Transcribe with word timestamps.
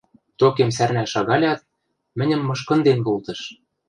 Токем 0.39 0.69
сӓрнӓл 0.77 1.07
шагалят, 1.13 1.59
мӹньӹм 2.17 2.41
мышкынден 2.47 2.99
колтыш. 3.07 3.39